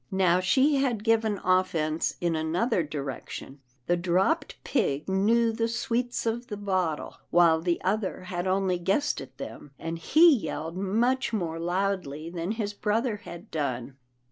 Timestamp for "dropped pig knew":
3.97-5.51